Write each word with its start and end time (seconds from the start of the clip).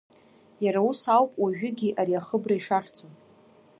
Иара 0.63 0.79
ус 0.89 0.99
ауп 1.15 1.31
уажәыгьы 1.41 1.89
ари 1.99 2.13
ахыбра 2.19 2.55
ишахьӡу. 2.57 3.07